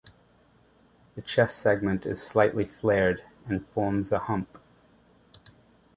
The 1.13 1.21
chest 1.21 1.59
segment 1.59 2.07
is 2.07 2.19
slightly 2.25 2.65
flared 2.65 3.23
and 3.47 3.67
forms 3.67 4.11
a 4.11 4.17
hump. 4.17 4.57